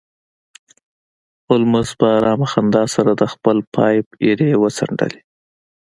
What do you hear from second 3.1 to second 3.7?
د خپل